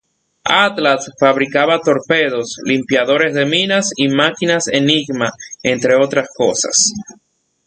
Atlas 0.65 1.11
fabricaba 1.19 1.79
torpedos, 1.79 2.55
limpiadores 2.65 3.35
de 3.35 3.45
minas 3.45 3.91
y 3.95 4.07
máquinas 4.09 4.67
Enigma, 4.67 5.29
entre 5.61 5.93
otras 5.93 6.27
cosas. 6.35 6.91